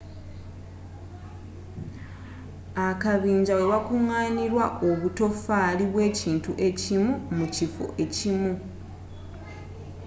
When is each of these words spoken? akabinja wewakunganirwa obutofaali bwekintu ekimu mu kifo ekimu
akabinja 2.89 3.53
wewakunganirwa 3.59 4.65
obutofaali 4.89 5.83
bwekintu 5.91 6.51
ekimu 6.67 7.11
mu 7.37 7.45
kifo 7.55 7.85
ekimu 8.03 8.53